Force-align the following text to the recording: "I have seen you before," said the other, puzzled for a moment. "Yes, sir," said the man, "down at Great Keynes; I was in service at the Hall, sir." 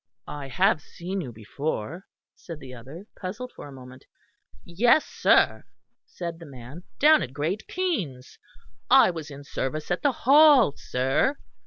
"I 0.27 0.47
have 0.47 0.81
seen 0.81 1.21
you 1.21 1.31
before," 1.31 2.07
said 2.33 2.59
the 2.59 2.73
other, 2.73 3.05
puzzled 3.15 3.51
for 3.55 3.67
a 3.67 3.71
moment. 3.71 4.05
"Yes, 4.65 5.05
sir," 5.05 5.63
said 6.07 6.39
the 6.39 6.45
man, 6.47 6.81
"down 6.97 7.21
at 7.21 7.33
Great 7.33 7.67
Keynes; 7.67 8.39
I 8.89 9.11
was 9.11 9.29
in 9.29 9.43
service 9.43 9.91
at 9.91 10.01
the 10.01 10.11
Hall, 10.25 10.73
sir." 10.75 11.37